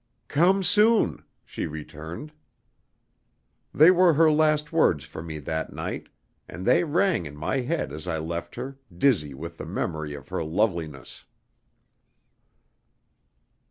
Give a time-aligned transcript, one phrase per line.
[0.29, 2.31] "Come soon," she returned.
[3.71, 6.09] They were her last words for me that night,
[6.49, 10.29] and they rang in my head as I left her, dizzy with the memory of
[10.29, 11.25] her loveliness.